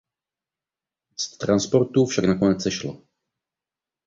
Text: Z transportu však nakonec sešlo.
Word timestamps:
Z 1.19 1.37
transportu 1.37 2.05
však 2.05 2.25
nakonec 2.25 2.61
sešlo. 2.65 3.01